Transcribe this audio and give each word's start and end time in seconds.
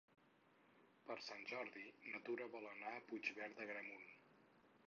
Per 1.09 1.17
Sant 1.25 1.45
Jordi 1.51 1.85
na 2.13 2.23
Tura 2.31 2.49
vol 2.57 2.67
anar 2.73 2.97
a 2.97 3.07
Puigverd 3.11 3.57
d'Agramunt. 3.61 4.09